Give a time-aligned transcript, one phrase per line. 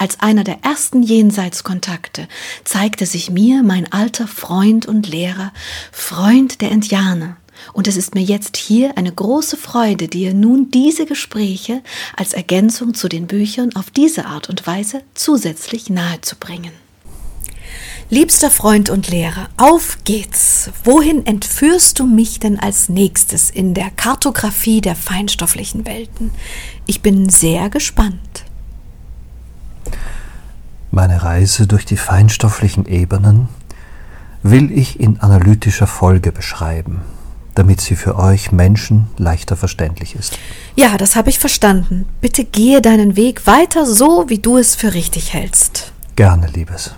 [0.00, 2.26] Als einer der ersten Jenseitskontakte
[2.64, 5.52] zeigte sich mir mein alter Freund und Lehrer,
[5.92, 7.36] Freund der Indianer,
[7.74, 11.82] und es ist mir jetzt hier eine große Freude, dir nun diese Gespräche
[12.16, 16.72] als Ergänzung zu den Büchern auf diese Art und Weise zusätzlich nahezubringen.
[18.08, 20.70] Liebster Freund und Lehrer, auf geht's.
[20.82, 26.30] Wohin entführst du mich denn als nächstes in der Kartografie der feinstofflichen Welten?
[26.86, 28.46] Ich bin sehr gespannt.
[30.90, 33.48] Meine Reise durch die feinstofflichen Ebenen
[34.42, 37.02] will ich in analytischer Folge beschreiben
[37.54, 40.38] damit sie für euch Menschen leichter verständlich ist.
[40.76, 42.06] Ja, das habe ich verstanden.
[42.20, 45.92] Bitte gehe deinen Weg weiter so, wie du es für richtig hältst.
[46.16, 46.94] Gerne, Liebes.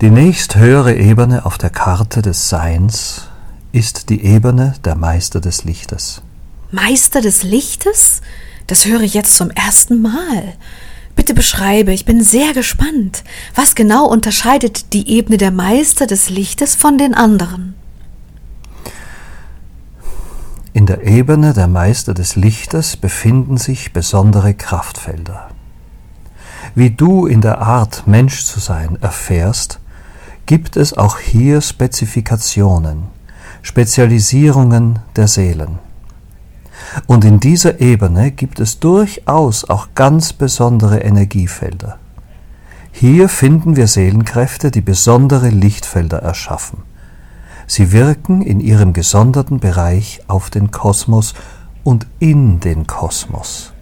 [0.00, 3.28] Die nächsthöhere Ebene auf der Karte des Seins
[3.72, 6.22] ist die Ebene der Meister des Lichtes.
[6.70, 8.20] Meister des Lichtes?
[8.66, 10.54] Das höre ich jetzt zum ersten Mal.
[11.16, 13.24] Bitte beschreibe, ich bin sehr gespannt.
[13.54, 17.74] Was genau unterscheidet die Ebene der Meister des Lichtes von den anderen?
[20.72, 25.50] In der Ebene der Meister des Lichtes befinden sich besondere Kraftfelder.
[26.74, 29.78] Wie du in der Art Mensch zu sein erfährst,
[30.46, 33.04] gibt es auch hier Spezifikationen,
[33.62, 35.78] Spezialisierungen der Seelen.
[37.06, 41.98] Und in dieser Ebene gibt es durchaus auch ganz besondere Energiefelder.
[42.92, 46.82] Hier finden wir Seelenkräfte, die besondere Lichtfelder erschaffen.
[47.66, 51.34] Sie wirken in ihrem gesonderten Bereich auf den Kosmos
[51.82, 53.72] und in den Kosmos.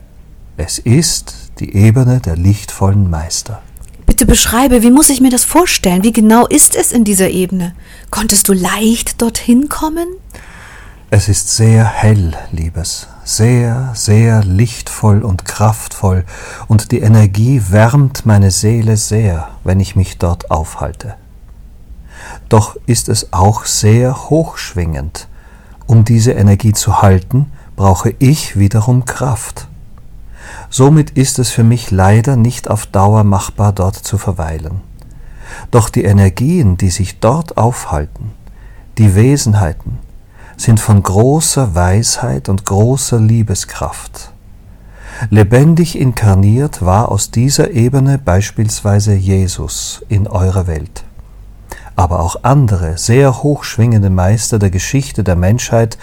[0.57, 3.63] Es ist die Ebene der lichtvollen Meister.
[4.07, 6.05] Bitte beschreibe, wie muss ich mir das vorstellen?
[6.05, 7.75] Wie genau ist es in dieser Ebene?
[8.11, 10.07] Konntest du leicht dorthin kommen?
[11.15, 16.25] Es ist sehr hell, Liebes, sehr, sehr lichtvoll und kraftvoll,
[16.69, 21.17] und die Energie wärmt meine Seele sehr, wenn ich mich dort aufhalte
[22.53, 25.29] doch ist es auch sehr hochschwingend.
[25.87, 29.69] Um diese Energie zu halten, brauche ich wiederum Kraft.
[30.69, 34.83] Somit ist es für mich leider nicht auf Dauer machbar, dort zu verweilen.
[35.71, 38.33] Doch die Energien, die sich dort aufhalten,
[38.99, 39.99] die Wesenheiten,
[40.57, 44.33] sind von großer Weisheit und großer Liebeskraft.
[45.31, 51.05] Lebendig inkarniert war aus dieser Ebene beispielsweise Jesus in eurer Welt
[51.97, 55.99] aber auch andere sehr hochschwingende Meister der Geschichte der Menschheit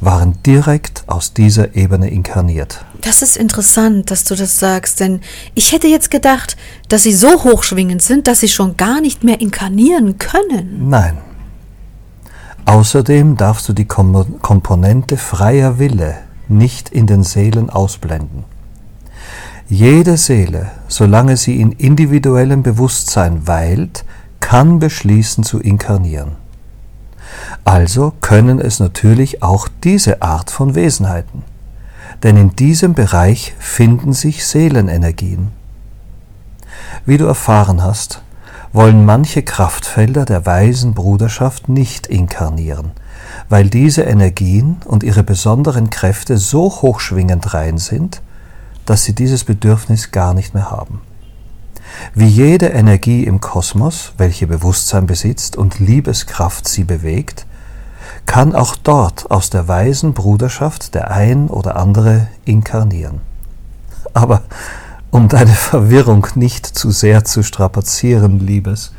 [0.00, 2.84] waren direkt aus dieser Ebene inkarniert.
[3.00, 5.20] Das ist interessant, dass du das sagst, denn
[5.54, 6.56] ich hätte jetzt gedacht,
[6.88, 10.88] dass sie so hochschwingend sind, dass sie schon gar nicht mehr inkarnieren können.
[10.88, 11.18] Nein.
[12.68, 16.16] Außerdem darfst du die Komponente freier Wille
[16.48, 18.44] nicht in den Seelen ausblenden.
[19.70, 24.04] Jede Seele, solange sie in individuellem Bewusstsein weilt,
[24.40, 26.32] kann beschließen zu inkarnieren.
[27.64, 31.44] Also können es natürlich auch diese Art von Wesenheiten,
[32.22, 35.52] denn in diesem Bereich finden sich Seelenenergien.
[37.06, 38.20] Wie du erfahren hast,
[38.72, 42.92] wollen manche Kraftfelder der weisen Bruderschaft nicht inkarnieren,
[43.48, 48.22] weil diese Energien und ihre besonderen Kräfte so hochschwingend rein sind,
[48.86, 51.00] dass sie dieses Bedürfnis gar nicht mehr haben.
[52.14, 57.46] Wie jede Energie im Kosmos, welche Bewusstsein besitzt und Liebeskraft sie bewegt,
[58.26, 63.20] kann auch dort aus der weisen Bruderschaft der ein oder andere inkarnieren.
[64.14, 64.42] Aber
[65.10, 68.92] um deine Verwirrung nicht zu sehr zu strapazieren, Liebes,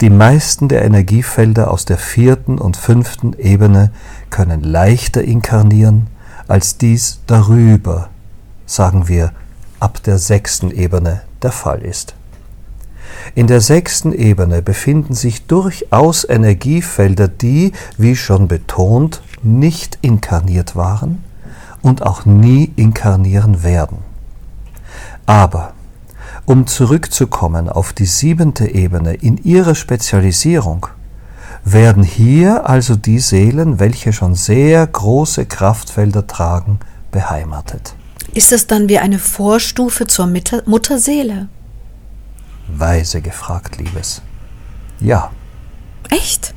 [0.00, 3.90] die meisten der Energiefelder aus der vierten und fünften Ebene
[4.30, 6.06] können leichter inkarnieren
[6.46, 8.08] als dies darüber,
[8.64, 9.32] sagen wir
[9.80, 12.14] ab der sechsten Ebene der Fall ist.
[13.34, 21.24] In der sechsten Ebene befinden sich durchaus Energiefelder, die, wie schon betont, nicht inkarniert waren
[21.82, 24.07] und auch nie inkarnieren werden.
[25.28, 25.74] Aber
[26.46, 30.86] um zurückzukommen auf die siebente Ebene in ihrer Spezialisierung,
[31.66, 36.80] werden hier also die Seelen, welche schon sehr große Kraftfelder tragen,
[37.10, 37.94] beheimatet.
[38.32, 41.48] Ist es dann wie eine Vorstufe zur Mutter Mutterseele?
[42.66, 44.22] Weise gefragt, Liebes.
[44.98, 45.30] Ja.
[46.08, 46.54] Echt?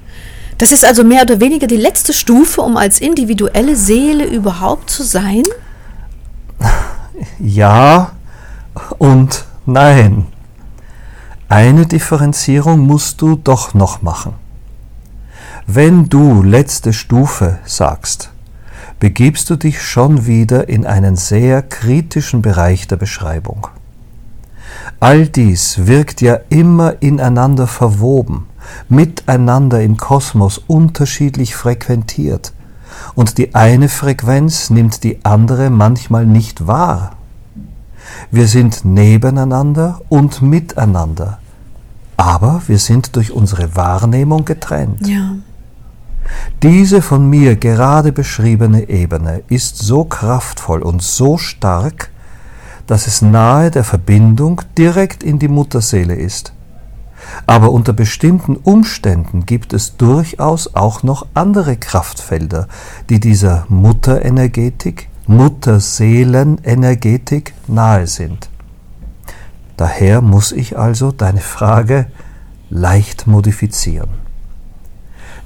[0.60, 5.04] Das ist also mehr oder weniger die letzte Stufe, um als individuelle Seele überhaupt zu
[5.04, 5.44] sein?
[7.38, 8.14] Ja
[8.98, 10.28] und nein.
[11.50, 14.34] Eine Differenzierung musst du doch noch machen.
[15.68, 18.32] Wenn du letzte Stufe sagst,
[19.00, 23.68] begibst du dich schon wieder in einen sehr kritischen Bereich der Beschreibung.
[25.00, 28.46] All dies wirkt ja immer ineinander verwoben,
[28.90, 32.54] miteinander im Kosmos unterschiedlich frequentiert,
[33.16, 37.18] und die eine Frequenz nimmt die andere manchmal nicht wahr.
[38.32, 41.40] Wir sind nebeneinander und miteinander,
[42.18, 45.08] aber wir sind durch unsere Wahrnehmung getrennt.
[45.08, 45.36] Ja.
[46.64, 52.12] Diese von mir gerade beschriebene Ebene ist so kraftvoll und so stark,
[52.88, 56.54] dass es nahe der Verbindung direkt in die Mutterseele ist.
[57.46, 62.68] Aber unter bestimmten Umständen gibt es durchaus auch noch andere Kraftfelder,
[63.10, 68.50] die dieser Mutterenergetik, Mutterseelenenergetik nahe sind.
[69.78, 72.08] Daher muss ich also deine Frage
[72.70, 74.10] leicht modifizieren.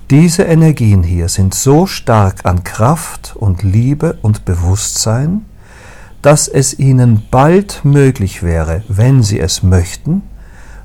[0.09, 5.45] Diese Energien hier sind so stark an Kraft und Liebe und Bewusstsein,
[6.21, 10.23] dass es ihnen bald möglich wäre, wenn sie es möchten,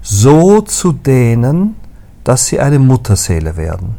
[0.03, 1.76] so zu dehnen,
[2.25, 3.96] dass sie eine Mutterseele werden.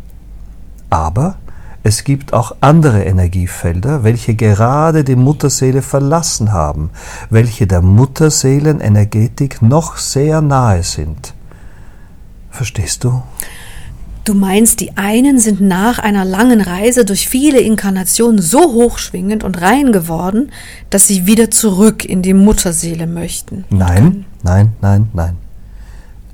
[0.91, 1.37] Aber
[1.83, 6.91] es gibt auch andere Energiefelder, welche gerade die Mutterseele verlassen haben,
[7.29, 11.33] welche der Mutterseelenenergetik noch sehr nahe sind.
[12.51, 13.23] Verstehst du?
[14.23, 19.59] Du meinst, die einen sind nach einer langen Reise durch viele Inkarnationen so hochschwingend und
[19.61, 20.51] rein geworden,
[20.91, 23.65] dass sie wieder zurück in die Mutterseele möchten.
[23.71, 25.37] Nein, nein, nein, nein.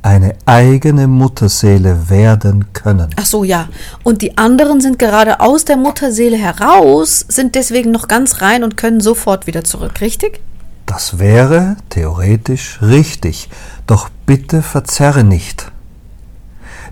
[0.08, 3.10] Eine eigene Mutterseele werden können.
[3.18, 3.68] Ach so, ja.
[4.04, 8.78] Und die anderen sind gerade aus der Mutterseele heraus, sind deswegen noch ganz rein und
[8.78, 10.40] können sofort wieder zurück, richtig?
[10.86, 13.50] Das wäre theoretisch richtig.
[13.86, 15.74] Doch bitte verzerre nicht.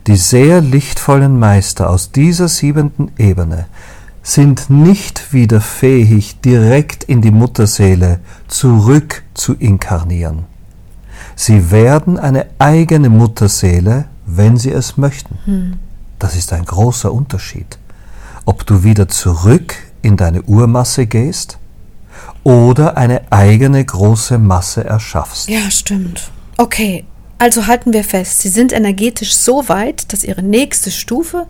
[0.08, 3.68] Die sehr lichtvollen Meister aus dieser siebenten Ebene
[4.24, 8.20] sind nicht wieder fähig, direkt in die Mutterseele
[8.50, 10.54] zurück zu inkarnieren.
[11.36, 15.38] Sie werden eine eigene Mutterseele, wenn sie es möchten.
[15.46, 15.74] Hm.
[16.20, 17.78] Das ist ein großer Unterschied.
[18.46, 21.58] Ob du wieder zurück in deine Urmasse gehst
[22.44, 25.50] oder eine eigene große Masse erschaffst.
[25.50, 26.30] Ja, stimmt.
[26.58, 27.04] Okay,
[27.38, 31.48] also halten wir fest, sie sind energetisch so weit, dass ihre nächste Stufe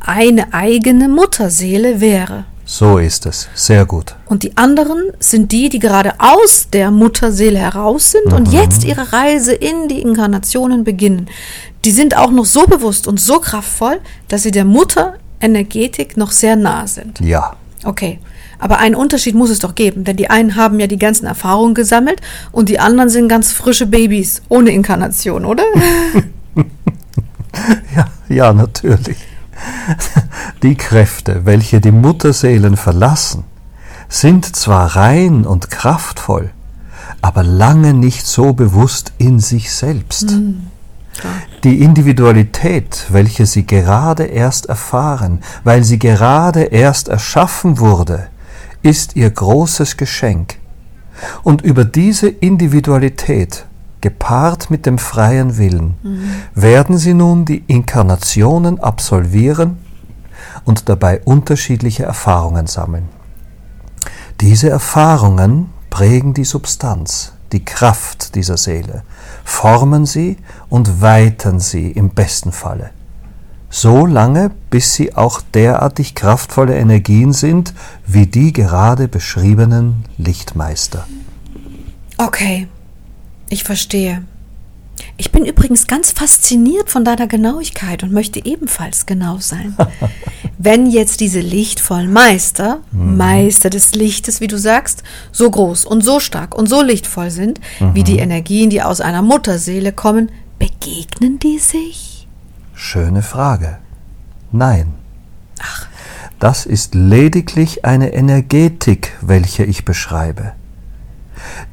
[0.00, 2.46] eine eigene Mutterseele wäre.
[2.64, 3.48] So ist es.
[3.54, 4.14] Sehr gut.
[4.26, 8.32] Und die anderen sind die, die gerade aus der Mutterseele heraus sind mhm.
[8.32, 11.28] und jetzt ihre Reise in die Inkarnationen beginnen.
[11.84, 16.56] Die sind auch noch so bewusst und so kraftvoll, dass sie der Mutterenergetik noch sehr
[16.56, 17.20] nah sind.
[17.20, 17.56] Ja.
[17.84, 18.18] Okay.
[18.58, 21.74] Aber einen Unterschied muss es doch geben, denn die einen haben ja die ganzen Erfahrungen
[21.74, 25.64] gesammelt und die anderen sind ganz frische Babys ohne Inkarnation, oder?
[27.96, 29.18] ja, ja, natürlich.
[30.62, 33.44] Die Kräfte, welche die Mutterseelen verlassen,
[34.08, 36.50] sind zwar rein und kraftvoll,
[37.22, 40.30] aber lange nicht so bewusst in sich selbst.
[40.30, 40.68] Mhm.
[41.62, 48.28] Die Individualität, welche sie gerade erst erfahren, weil sie gerade erst erschaffen wurde,
[48.82, 50.56] ist ihr großes Geschenk.
[51.42, 53.64] Und über diese Individualität,
[54.04, 56.30] gepaart mit dem freien Willen, mhm.
[56.54, 59.78] werden sie nun die Inkarnationen absolvieren
[60.66, 63.08] und dabei unterschiedliche Erfahrungen sammeln.
[64.42, 69.04] Diese Erfahrungen prägen die Substanz, die Kraft dieser Seele,
[69.42, 70.36] formen sie
[70.68, 72.90] und weitern sie im besten Falle
[73.74, 77.74] so lange, bis sie auch derartig kraftvolle Energien sind,
[78.06, 81.04] wie die gerade beschriebenen Lichtmeister.
[82.16, 82.68] Okay,
[83.54, 84.22] ich verstehe.
[85.16, 89.76] Ich bin übrigens ganz fasziniert von deiner Genauigkeit und möchte ebenfalls genau sein.
[90.58, 93.16] Wenn jetzt diese lichtvollen Meister, mhm.
[93.16, 97.60] Meister des Lichtes, wie du sagst, so groß und so stark und so lichtvoll sind,
[97.80, 97.94] mhm.
[97.94, 102.26] wie die Energien, die aus einer Mutterseele kommen, begegnen die sich?
[102.74, 103.78] Schöne Frage.
[104.52, 104.94] Nein.
[105.60, 105.86] Ach.
[106.40, 110.52] Das ist lediglich eine Energetik, welche ich beschreibe.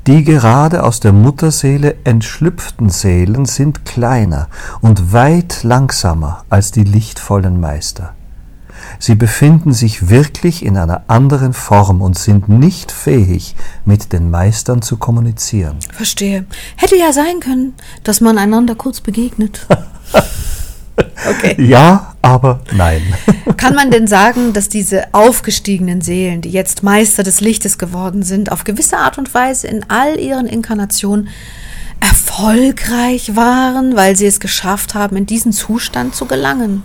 [0.07, 4.47] Die gerade aus der Mutterseele entschlüpften Seelen sind kleiner
[4.81, 8.13] und weit langsamer als die lichtvollen Meister.
[8.99, 14.81] Sie befinden sich wirklich in einer anderen Form und sind nicht fähig, mit den Meistern
[14.81, 15.77] zu kommunizieren.
[15.91, 16.45] Verstehe.
[16.75, 17.73] Hätte ja sein können,
[18.03, 19.67] dass man einander kurz begegnet.
[21.27, 21.55] Okay.
[21.57, 23.01] Ja, aber nein.
[23.57, 28.51] Kann man denn sagen, dass diese aufgestiegenen Seelen, die jetzt Meister des Lichtes geworden sind,
[28.51, 31.29] auf gewisse Art und Weise in all ihren Inkarnationen
[31.99, 36.83] erfolgreich waren, weil sie es geschafft haben, in diesen Zustand zu gelangen?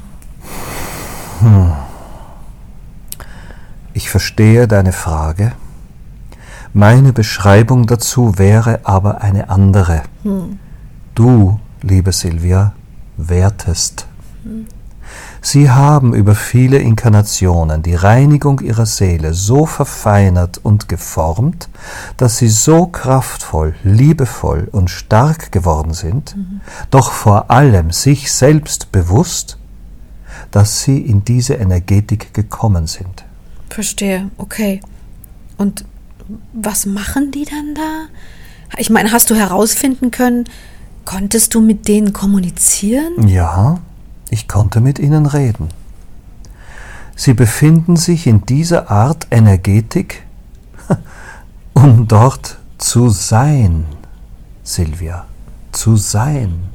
[1.41, 1.73] Hm.
[3.95, 5.53] Ich verstehe deine Frage.
[6.75, 10.03] Meine Beschreibung dazu wäre aber eine andere.
[10.23, 10.59] Hm.
[11.15, 12.75] Du, liebe Silvia,
[13.17, 14.07] wertest.
[14.43, 14.67] Hm.
[15.49, 21.69] Sie haben über viele Inkarnationen die Reinigung ihrer Seele so verfeinert und geformt,
[22.17, 26.63] dass sie so kraftvoll, liebevoll und stark geworden sind, mhm.
[26.91, 29.57] doch vor allem sich selbst bewusst,
[30.51, 33.25] dass sie in diese Energetik gekommen sind.
[33.71, 34.81] Verstehe, okay.
[35.59, 35.85] Und
[36.55, 38.79] was machen die dann da?
[38.79, 40.43] Ich meine, hast du herausfinden können,
[41.05, 43.29] konntest du mit denen kommunizieren?
[43.29, 43.79] Ja,
[44.31, 45.69] ich konnte mit ihnen reden.
[47.15, 50.25] Sie befinden sich in dieser Art Energetik,
[51.75, 53.87] um dort zu sein,
[54.63, 55.27] Silvia,
[55.73, 56.69] zu sein.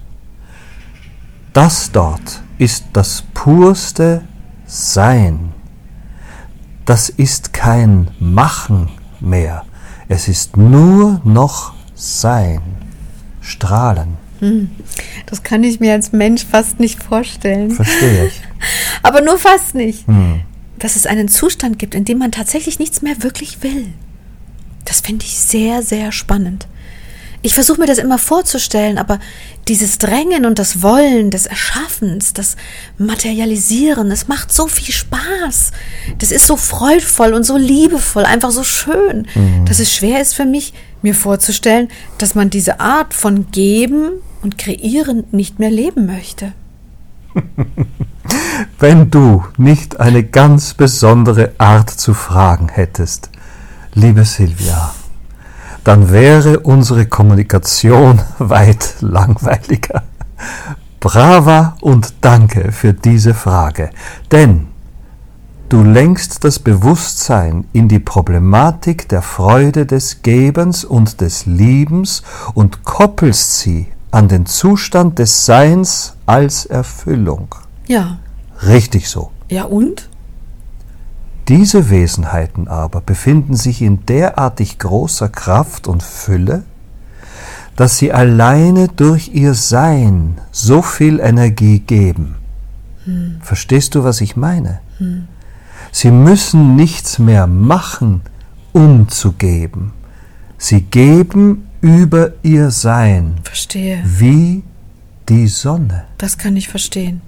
[1.53, 4.23] Das dort ist das purste
[4.65, 5.53] Sein.
[6.85, 8.89] Das ist kein Machen
[9.19, 9.65] mehr.
[10.07, 12.61] Es ist nur noch Sein,
[13.41, 14.20] Strahlen.
[14.41, 14.69] Hm.
[15.27, 17.71] Das kann ich mir als Mensch fast nicht vorstellen.
[17.71, 18.41] Verstehe ich.
[19.03, 20.07] Aber nur fast nicht.
[20.07, 20.41] Hm.
[20.79, 23.87] Dass es einen Zustand gibt, in dem man tatsächlich nichts mehr wirklich will.
[24.83, 26.67] Das finde ich sehr, sehr spannend.
[27.43, 29.19] Ich versuche mir das immer vorzustellen, aber
[29.67, 32.55] dieses Drängen und das Wollen des Erschaffens, das
[32.99, 35.71] Materialisieren, es macht so viel Spaß.
[36.19, 39.65] Das ist so freudvoll und so liebevoll, einfach so schön, mhm.
[39.65, 41.87] dass es schwer ist für mich, mir vorzustellen,
[42.19, 46.53] dass man diese Art von Geben und Kreieren nicht mehr leben möchte.
[48.79, 53.29] Wenn du nicht eine ganz besondere Art zu fragen hättest,
[53.93, 54.93] liebe Silvia,
[55.83, 60.03] dann wäre unsere Kommunikation weit langweiliger.
[60.99, 63.89] Brava und danke für diese Frage,
[64.31, 64.67] denn
[65.69, 72.21] du lenkst das Bewusstsein in die Problematik der Freude des Gebens und des Liebens
[72.53, 77.55] und koppelst sie an den Zustand des Seins als Erfüllung.
[77.87, 78.19] Ja.
[78.65, 79.31] Richtig so.
[79.49, 80.09] Ja und?
[81.47, 86.63] Diese Wesenheiten aber befinden sich in derartig großer Kraft und Fülle,
[87.75, 92.35] dass sie alleine durch ihr Sein so viel Energie geben.
[93.05, 93.37] Hm.
[93.41, 94.81] Verstehst du, was ich meine?
[94.97, 95.27] Hm.
[95.91, 98.21] Sie müssen nichts mehr machen,
[98.71, 99.93] um zu geben.
[100.57, 103.35] Sie geben über ihr Sein.
[103.43, 104.01] Verstehe.
[104.05, 104.63] Wie
[105.27, 106.05] die Sonne.
[106.17, 107.21] Das kann ich verstehen.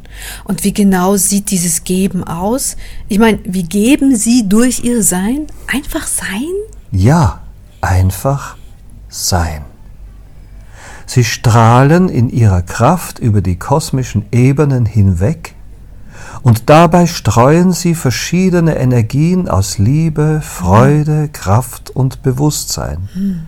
[0.44, 2.78] Und wie genau sieht dieses Geben aus?
[3.08, 5.48] Ich meine, wie geben Sie durch Ihr Sein?
[5.68, 6.52] Einfach sein?
[6.92, 7.42] Ja,
[7.82, 8.58] einfach
[9.10, 9.62] sein.
[11.06, 15.56] Sie strahlen in ihrer Kraft über die kosmischen Ebenen hinweg
[16.44, 23.10] und dabei streuen sie verschiedene Energien aus Liebe, Freude, Kraft und Bewusstsein.
[23.14, 23.48] Hm.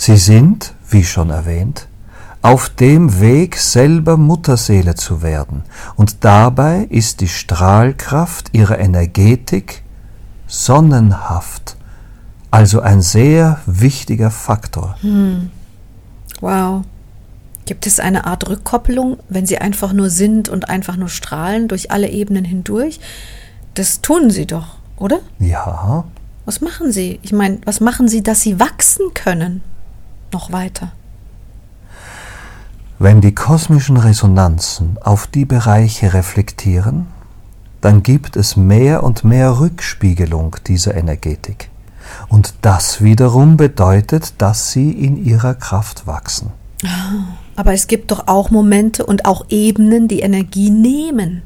[0.00, 1.86] Sie sind, wie schon erwähnt,
[2.40, 5.62] auf dem Weg selber Mutterseele zu werden,
[5.94, 9.82] und dabei ist die Strahlkraft ihrer Energetik
[10.46, 11.76] sonnenhaft,
[12.50, 14.96] also ein sehr wichtiger Faktor.
[15.02, 15.50] Hm.
[16.40, 16.84] Wow.
[17.66, 21.90] Gibt es eine Art Rückkopplung, wenn sie einfach nur sind und einfach nur strahlen durch
[21.90, 23.00] alle Ebenen hindurch?
[23.74, 25.18] Das tun sie doch, oder?
[25.38, 26.04] Ja.
[26.46, 27.20] Was machen sie?
[27.20, 29.60] Ich meine, was machen sie, dass sie wachsen können?
[30.32, 30.92] Noch weiter.
[32.98, 37.06] Wenn die kosmischen Resonanzen auf die Bereiche reflektieren,
[37.80, 41.70] dann gibt es mehr und mehr Rückspiegelung dieser Energetik.
[42.28, 46.52] Und das wiederum bedeutet, dass sie in ihrer Kraft wachsen.
[47.56, 51.42] Aber es gibt doch auch Momente und auch Ebenen, die Energie nehmen.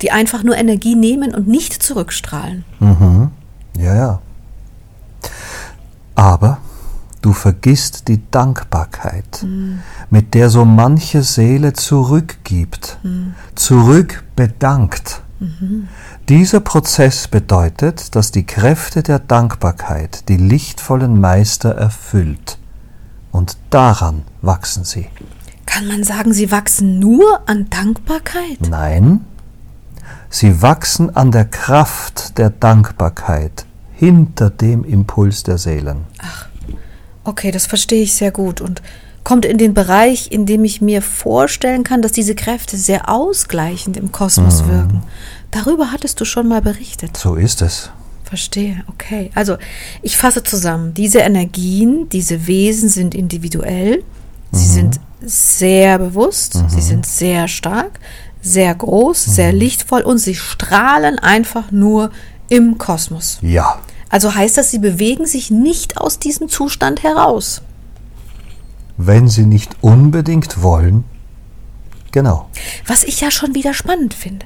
[0.00, 2.64] Die einfach nur Energie nehmen und nicht zurückstrahlen.
[2.80, 3.30] Mhm.
[3.78, 4.18] Ja, ja.
[6.14, 6.58] Aber
[7.22, 9.78] Du vergisst die Dankbarkeit, mhm.
[10.10, 13.34] mit der so manche Seele zurückgibt, mhm.
[13.54, 15.22] zurückbedankt.
[15.38, 15.86] Mhm.
[16.28, 22.58] Dieser Prozess bedeutet, dass die Kräfte der Dankbarkeit die lichtvollen Meister erfüllt.
[23.30, 25.06] Und daran wachsen sie.
[25.64, 28.58] Kann man sagen, sie wachsen nur an Dankbarkeit?
[28.68, 29.24] Nein,
[30.28, 33.64] sie wachsen an der Kraft der Dankbarkeit
[33.94, 36.04] hinter dem Impuls der Seelen.
[36.18, 36.51] Ach.
[37.24, 38.60] Okay, das verstehe ich sehr gut.
[38.60, 38.82] Und
[39.24, 43.96] kommt in den Bereich, in dem ich mir vorstellen kann, dass diese Kräfte sehr ausgleichend
[43.96, 45.02] im Kosmos wirken.
[45.50, 47.16] Darüber hattest du schon mal berichtet.
[47.16, 47.90] So ist es.
[48.24, 49.30] Verstehe, okay.
[49.34, 49.58] Also
[50.00, 50.94] ich fasse zusammen.
[50.94, 54.02] Diese Energien, diese Wesen sind individuell.
[54.50, 58.00] Sie sind sehr bewusst, sie sind sehr stark,
[58.42, 62.10] sehr groß, sehr lichtvoll und sie strahlen einfach nur
[62.48, 63.38] im Kosmos.
[63.40, 63.80] Ja.
[64.12, 67.62] Also heißt das, sie bewegen sich nicht aus diesem Zustand heraus.
[68.98, 71.04] Wenn Sie nicht unbedingt wollen,
[72.12, 72.50] genau.
[72.86, 74.44] Was ich ja schon wieder spannend finde.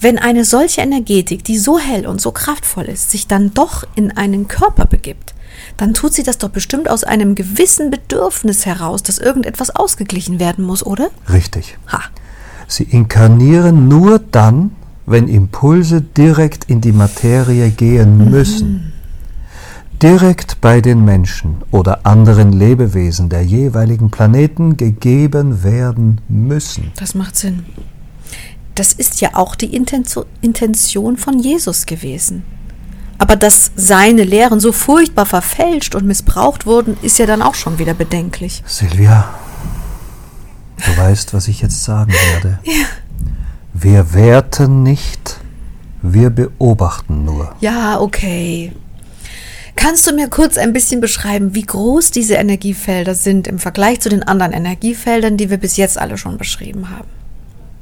[0.00, 4.16] Wenn eine solche Energetik, die so hell und so kraftvoll ist, sich dann doch in
[4.16, 5.34] einen Körper begibt,
[5.76, 10.64] dann tut sie das doch bestimmt aus einem gewissen Bedürfnis heraus, dass irgendetwas ausgeglichen werden
[10.64, 11.10] muss, oder?
[11.32, 11.78] Richtig.
[11.88, 12.00] Ha.
[12.68, 18.92] Sie inkarnieren nur dann, wenn Impulse direkt in die Materie gehen müssen.
[20.02, 26.92] Direkt bei den Menschen oder anderen Lebewesen der jeweiligen Planeten gegeben werden müssen.
[26.96, 27.64] Das macht Sinn.
[28.74, 32.42] Das ist ja auch die Intention- von Jesus gewesen.
[33.18, 37.78] Aber dass seine Lehren so furchtbar verfälscht und missbraucht wurden, ist ja dann auch schon
[37.78, 38.62] wieder bedenklich.
[38.66, 39.32] Silvia,
[40.84, 42.58] du weißt, was ich jetzt sagen werde.
[43.74, 45.40] Wir werten nicht,
[46.00, 47.54] wir beobachten nur.
[47.60, 48.72] Ja, okay.
[49.74, 54.08] Kannst du mir kurz ein bisschen beschreiben, wie groß diese Energiefelder sind im Vergleich zu
[54.08, 57.08] den anderen Energiefeldern, die wir bis jetzt alle schon beschrieben haben?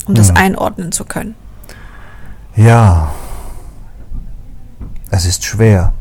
[0.07, 1.37] Um das einordnen zu können.
[2.57, 3.13] Ja,
[5.11, 5.93] es ist schwer.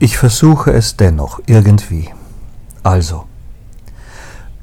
[0.00, 2.10] Ich versuche es dennoch irgendwie.
[2.82, 3.26] Also,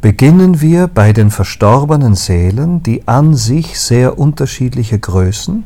[0.01, 5.63] beginnen wir bei den verstorbenen Seelen, die an sich sehr unterschiedliche Größen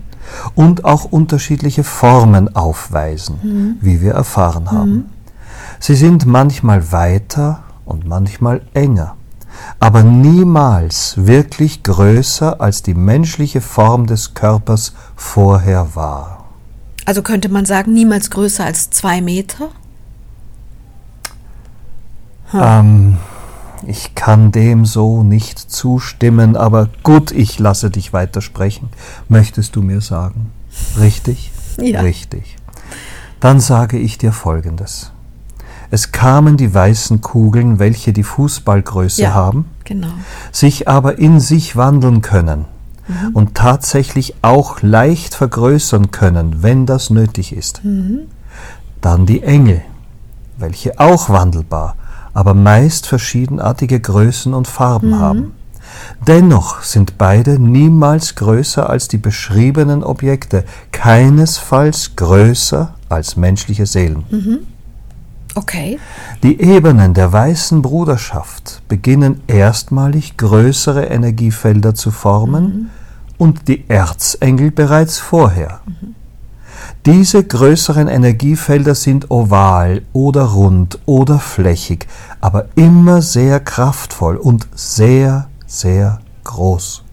[0.56, 5.06] und auch unterschiedliche Formen aufweisen, wie wir erfahren haben.
[5.80, 9.16] Sie sind manchmal weiter und manchmal enger,
[9.80, 16.46] aber niemals wirklich größer als die menschliche Form des Körpers vorher war.
[17.06, 19.70] Also könnte man sagen, niemals größer als zwei Meter?
[22.54, 23.18] Ähm,
[23.88, 28.90] ich kann dem so nicht zustimmen, aber gut, ich lasse dich weitersprechen.
[29.30, 30.52] Möchtest du mir sagen?
[31.00, 31.52] Richtig?
[31.80, 32.02] Ja.
[32.02, 32.56] Richtig.
[33.40, 35.12] Dann sage ich dir Folgendes.
[35.92, 39.34] Es kamen die weißen Kugeln, welche die Fußballgröße Ja.
[39.34, 40.08] haben, Genau.
[40.52, 42.66] sich aber in sich wandeln können
[43.34, 47.82] und tatsächlich auch leicht vergrößern können, wenn das nötig ist.
[49.02, 49.82] Dann die Engel,
[50.58, 51.96] welche auch wandelbar,
[52.34, 55.54] aber meist verschiedenartige Größen und Farben haben.
[56.26, 64.24] Dennoch sind beide niemals größer als die beschriebenen Objekte, keinesfalls größer als menschliche Seelen.
[65.56, 66.00] Okay.
[66.42, 72.90] Die Ebenen der weißen Bruderschaft beginnen erstmalig größere Energiefelder zu formen
[73.38, 75.82] und die Erzengel bereits vorher.
[77.06, 82.08] Diese größeren Energiefelder sind oval oder rund oder flächig,
[82.40, 87.04] aber immer sehr kraftvoll und sehr, sehr groß.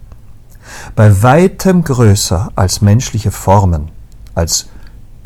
[0.94, 3.90] Bei weitem größer als menschliche Formen,
[4.36, 4.68] als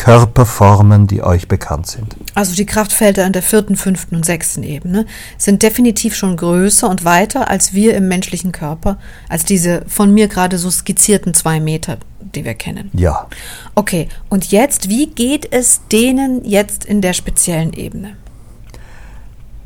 [0.04, 2.14] Körperformen, die euch bekannt sind.
[2.34, 5.06] Also die Kraftfelder in der vierten, fünften und sechsten Ebene
[5.38, 8.98] sind definitiv schon größer und weiter als wir im menschlichen Körper,
[9.30, 12.90] als diese von mir gerade so skizzierten zwei Meter, die wir kennen.
[12.92, 13.28] Ja,
[13.74, 18.16] Okay, und jetzt, wie geht es denen jetzt in der speziellen Ebene?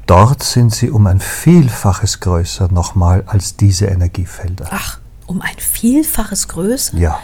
[0.06, 4.68] Dort sind sie um ein Vielfaches größer nochmal als diese Energiefelder.
[4.70, 6.96] Ach, um ein Vielfaches größer?
[6.96, 7.18] Ja,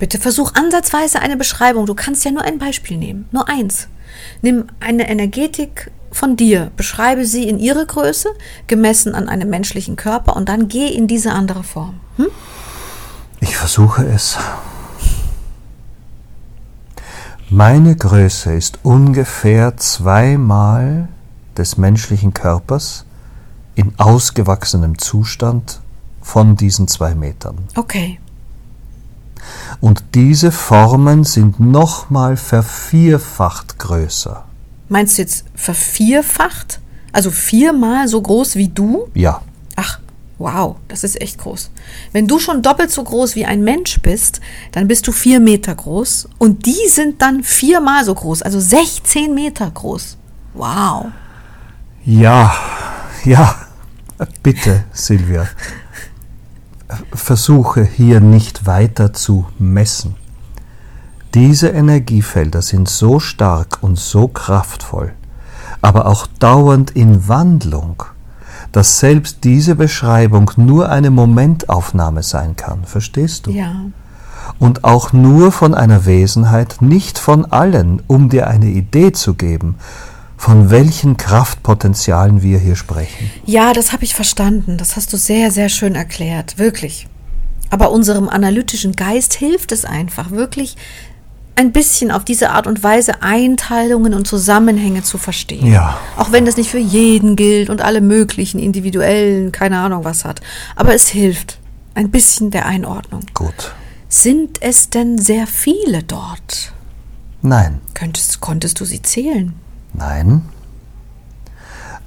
[0.00, 1.86] Bitte versuch ansatzweise eine Beschreibung.
[1.86, 3.86] Du kannst ja nur ein Beispiel nehmen, nur eins.
[4.40, 8.30] Nimm eine Energetik von dir, beschreibe sie in ihrer Größe,
[8.66, 12.00] gemessen an einem menschlichen Körper und dann geh in diese andere Form.
[12.16, 12.26] Hm?
[13.40, 14.38] ich versuche es.
[17.50, 21.08] Meine Größe ist ungefähr zweimal
[21.56, 23.04] des menschlichen Körpers
[23.74, 25.80] in ausgewachsenem Zustand
[26.22, 27.58] von diesen zwei Metern.
[27.76, 28.18] Okay.
[29.80, 34.44] Und diese Formen sind nochmal vervierfacht größer.
[34.88, 36.80] Meinst du jetzt vervierfacht?
[37.12, 39.08] Also viermal so groß wie du?
[39.14, 39.40] Ja,
[39.82, 39.98] Ach,
[40.36, 41.70] wow, das ist echt groß.
[42.12, 45.74] Wenn du schon doppelt so groß wie ein Mensch bist, dann bist du vier Meter
[45.74, 50.18] groß und die sind dann viermal so groß, also 16 Meter groß.
[50.52, 51.06] Wow.
[52.04, 52.54] Ja,
[53.24, 53.54] ja,
[54.42, 55.48] bitte, Silvia.
[57.12, 60.16] Versuche hier nicht weiter zu messen.
[61.34, 65.12] Diese Energiefelder sind so stark und so kraftvoll,
[65.80, 68.02] aber auch dauernd in Wandlung,
[68.72, 72.84] dass selbst diese Beschreibung nur eine Momentaufnahme sein kann.
[72.84, 73.52] Verstehst du?
[73.52, 73.72] Ja.
[74.58, 79.76] Und auch nur von einer Wesenheit, nicht von allen, um dir eine Idee zu geben,
[80.40, 83.30] von welchen Kraftpotenzialen wir hier sprechen.
[83.44, 84.78] Ja, das habe ich verstanden.
[84.78, 86.56] Das hast du sehr, sehr schön erklärt.
[86.56, 87.08] Wirklich.
[87.68, 90.78] Aber unserem analytischen Geist hilft es einfach, wirklich
[91.56, 95.66] ein bisschen auf diese Art und Weise Einteilungen und Zusammenhänge zu verstehen.
[95.66, 95.98] Ja.
[96.16, 100.40] Auch wenn das nicht für jeden gilt und alle möglichen individuellen, keine Ahnung was hat.
[100.74, 101.58] Aber es hilft.
[101.92, 103.26] Ein bisschen der Einordnung.
[103.34, 103.74] Gut.
[104.08, 106.72] Sind es denn sehr viele dort?
[107.42, 107.82] Nein.
[107.92, 109.52] Könntest, konntest du sie zählen?
[109.92, 110.42] Nein.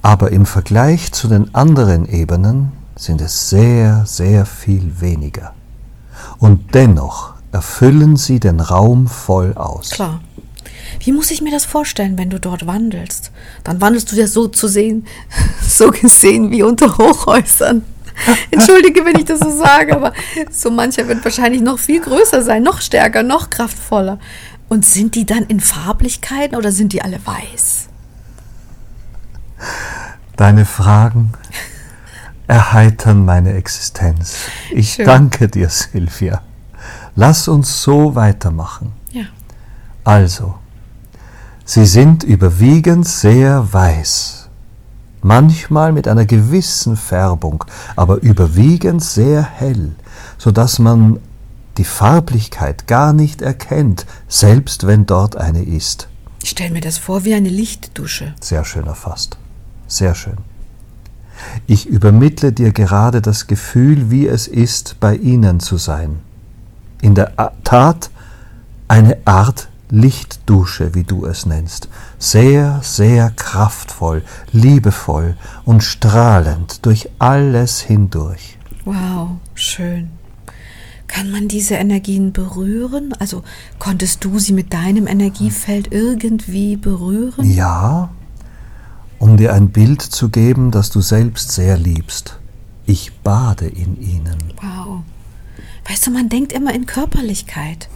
[0.02, 5.54] Aber im Vergleich zu den anderen Ebenen sind es sehr, sehr viel weniger.
[6.38, 9.90] Und dennoch erfüllen sie den Raum voll aus.
[9.90, 10.20] Klar.
[11.00, 13.30] Wie muss ich mir das vorstellen, wenn du dort wandelst?
[13.64, 15.06] Dann wandelst du ja so zu sehen,
[15.66, 17.84] so gesehen wie unter Hochhäusern.
[18.50, 20.12] Entschuldige, wenn ich das so sage, aber
[20.50, 24.18] so mancher wird wahrscheinlich noch viel größer sein, noch stärker, noch kraftvoller.
[24.74, 27.86] Und sind die dann in Farblichkeiten oder sind die alle weiß?
[30.34, 31.32] Deine Fragen
[32.48, 34.34] erheitern meine Existenz.
[34.72, 35.06] Ich Schön.
[35.06, 36.42] danke dir, Silvia.
[37.14, 38.90] Lass uns so weitermachen.
[39.12, 39.26] Ja.
[40.02, 40.56] Also,
[41.64, 44.48] sie sind überwiegend sehr weiß,
[45.22, 47.62] manchmal mit einer gewissen Färbung,
[47.94, 49.92] aber überwiegend sehr hell,
[50.36, 51.20] so dass man
[51.78, 56.08] die Farblichkeit gar nicht erkennt, selbst wenn dort eine ist.
[56.42, 58.34] Ich stelle mir das vor wie eine Lichtdusche.
[58.40, 59.38] Sehr schön erfasst.
[59.86, 60.38] Sehr schön.
[61.66, 66.20] Ich übermittle dir gerade das Gefühl, wie es ist, bei ihnen zu sein.
[67.00, 67.32] In der
[67.64, 68.10] Tat
[68.88, 71.88] eine Art Lichtdusche, wie du es nennst.
[72.18, 78.58] Sehr, sehr kraftvoll, liebevoll und strahlend durch alles hindurch.
[78.84, 80.10] Wow, schön.
[81.06, 83.14] Kann man diese Energien berühren?
[83.18, 83.42] Also
[83.78, 87.48] konntest du sie mit deinem Energiefeld irgendwie berühren?
[87.48, 88.10] Ja,
[89.18, 92.38] um dir ein Bild zu geben, das du selbst sehr liebst.
[92.86, 94.36] Ich bade in ihnen.
[94.60, 95.02] Wow.
[95.88, 97.88] Weißt du, man denkt immer in Körperlichkeit.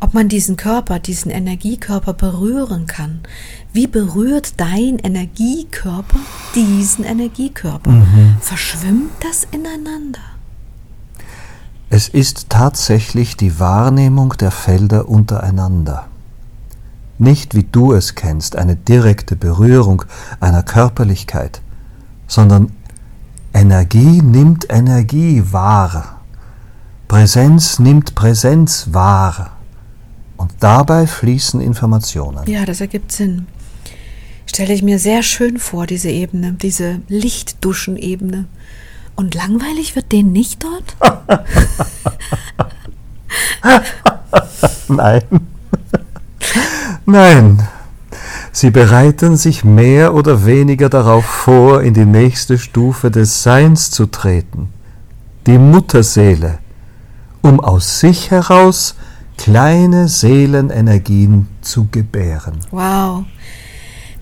[0.00, 3.20] Ob man diesen Körper, diesen Energiekörper berühren kann.
[3.72, 6.18] Wie berührt dein Energiekörper
[6.54, 8.06] diesen Energiekörper?
[8.40, 10.20] Verschwimmt das ineinander?
[11.94, 16.08] Es ist tatsächlich die Wahrnehmung der Felder untereinander.
[17.18, 20.02] Nicht wie du es kennst, eine direkte Berührung
[20.40, 21.60] einer Körperlichkeit,
[22.26, 22.72] sondern
[23.52, 26.22] Energie nimmt Energie wahr.
[27.08, 29.58] Präsenz nimmt Präsenz wahr.
[30.38, 32.48] Und dabei fließen Informationen.
[32.48, 33.48] Ja, das ergibt Sinn.
[34.46, 38.46] Stelle ich mir sehr schön vor, diese Ebene, diese Lichtduschenebene.
[39.16, 40.96] Und langweilig wird denen nicht dort?
[44.88, 45.22] Nein.
[47.06, 47.68] Nein.
[48.54, 54.06] Sie bereiten sich mehr oder weniger darauf vor, in die nächste Stufe des Seins zu
[54.06, 54.68] treten,
[55.46, 56.58] die Mutterseele,
[57.40, 58.94] um aus sich heraus
[59.38, 62.60] kleine Seelenenergien zu gebären.
[62.70, 63.24] Wow.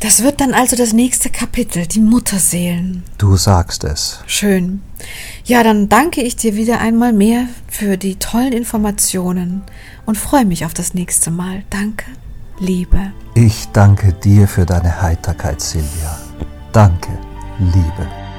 [0.00, 3.02] Das wird dann also das nächste Kapitel, die Mutterseelen.
[3.18, 4.20] Du sagst es.
[4.26, 4.80] Schön.
[5.44, 9.62] Ja, dann danke ich dir wieder einmal mehr für die tollen Informationen
[10.06, 11.64] und freue mich auf das nächste Mal.
[11.68, 12.06] Danke,
[12.58, 13.12] Liebe.
[13.34, 16.18] Ich danke dir für deine Heiterkeit, Silvia.
[16.72, 17.10] Danke,
[17.58, 18.29] Liebe.